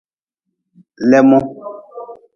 Leemuhu. 1.09 1.47